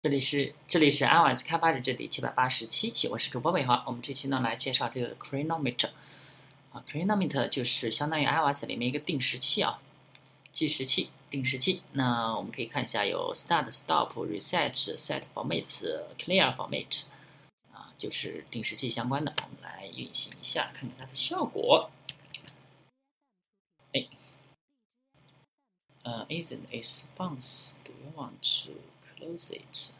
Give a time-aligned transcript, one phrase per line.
[0.00, 3.82] 这里是这里是 iOS 开发者这里七百八十七期，我是主播伟华。
[3.84, 5.90] 我们这期呢来介绍这个 Chronometer
[6.70, 9.80] 啊，Chronometer 就是相当于 iOS 里面一个定时器啊，
[10.52, 11.82] 计时器、定时器。
[11.94, 15.66] 那我们可以看一下有 Start、Stop、Reset、Set Format、
[16.16, 17.06] Clear Format
[17.72, 19.34] 啊，就是定时器相关的。
[19.42, 21.90] 我们来运行一下，看看它的效果。
[23.92, 24.06] 哎，
[26.04, 28.77] 呃，Isn't a response？Do you want to?
[29.28, 29.92] Use it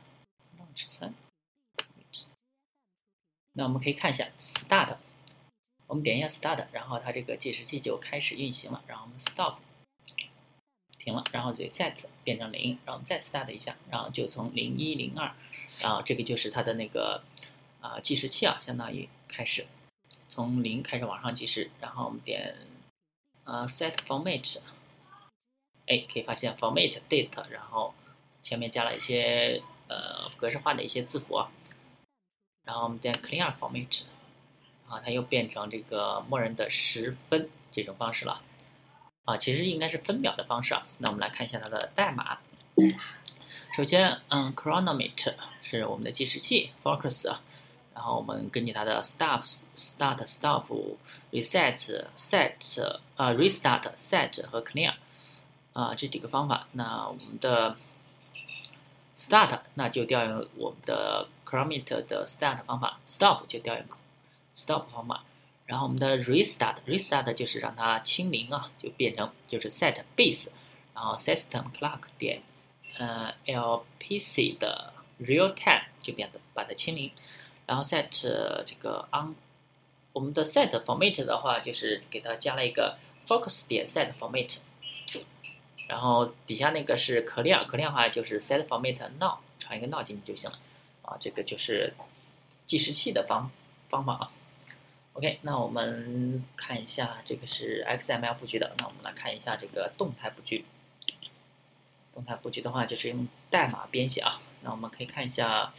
[0.59, 1.15] Launch 三。
[3.53, 4.97] 那我们可以看一下 Start。
[5.87, 8.83] 我们点一下 Start，然后它这个计时器就开始运行了。
[8.87, 9.57] 然后我们 Stop，
[10.99, 11.25] 停了。
[11.33, 15.35] 然后 Reset 变成零，然后我们再 Start 一下，然后就从零一零二，
[15.81, 17.25] 然后这个就是它的那个
[17.81, 19.67] 啊计时器啊，相当于开始
[20.29, 21.71] 从零开始往上计时。
[21.81, 22.55] 然后我们点
[23.45, 24.61] 啊 Set Format，
[25.87, 27.93] 哎，可以发现 Format Date，然后。
[28.49, 31.45] 前面加了一些呃格式化的一些字符，
[32.65, 34.05] 然后我们点 Clear Format，
[34.89, 38.41] 啊，它又变成这个默认的十分这种方式了，
[39.27, 40.87] 啊，其实应该是分秒的方式啊。
[40.97, 42.39] 那我们来看一下它的代码。
[43.77, 47.37] 首先，嗯，Chronometer 是我们的计时器，Focus，
[47.93, 49.43] 然后我们根据它的 Stop、
[49.77, 50.73] Start、Stop、
[51.33, 54.95] Reset、Set、啊 Restart、Set 和 Clear，
[55.75, 57.77] 啊这几个方法，那我们的
[59.19, 63.85] Start 那就调用我们的 Chronometer 的 Start 方法，Stop 就调用
[64.55, 65.25] Stop 方法，
[65.67, 70.53] 然后我们的 Restart，Restart 就是让它清零啊，就变成就是 Set Base，
[70.95, 72.43] 然后 System Clock 点
[72.99, 77.11] 呃 LPC 的 Real Time 就变得把它清零，
[77.67, 78.07] 然后 Set
[78.65, 79.35] 这个 On
[80.13, 82.97] 我们的 Set Format 的话就是给它加了一个
[83.27, 84.61] Focus 点 Set Format。
[85.89, 90.59] 然后底下那个是 clear，clear 的话就是 set format now，传一个 now 进去就行了，
[91.03, 91.95] 啊，这个就是
[92.67, 93.51] 计时器的方
[93.89, 94.31] 方法啊。
[95.15, 100.65] OK，那我们看一下这个是 XML 布局的，那我们来看一下这个动态布局。
[102.13, 105.73] 动态布局的话就是用代码编写啊，那我们可以看一下，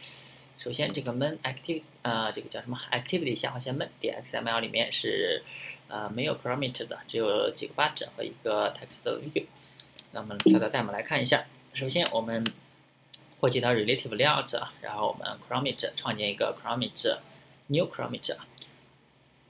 [0.58, 5.42] 首先这个 main activity，呃，这个叫什么 activity 下划线 main 点 XML 里面是
[5.88, 9.46] 呃没有 parameter 的，只有几个 button 和一个 text view。
[10.12, 11.46] 那我们跳到代码来看一下。
[11.72, 12.44] 首先，我们
[13.38, 17.18] 获取到 relative layout，然后我们 chronometer 创建一个 chronometer
[17.68, 18.36] new chronometer。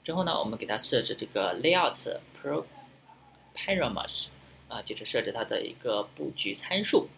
[0.03, 2.65] 之后呢，我们给它设置这个 layout pro
[3.55, 4.29] parameters，
[4.67, 7.09] 啊，就是设置它的一个布局参数。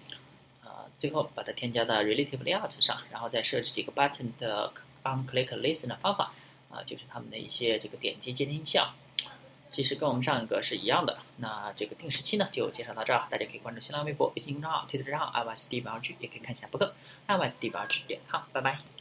[0.63, 4.71] 啊，最后把它添加到 relative layout 上，然后再设置几个 button 的
[5.03, 6.33] on click listen 的方法，
[6.69, 8.95] 啊，就是它们的一些这个点击接听器啊。
[9.73, 11.17] 其实跟我们上一个是一样的。
[11.38, 13.28] 那这个定时器呢，就介绍到这儿。
[13.29, 16.95] 大家可以关注新浪微博、微信公众号、推特账号 iOS 第八 G，也可以看一下博客
[17.28, 18.44] iOS 第八 G 点 com。
[18.53, 18.94] 拜拜。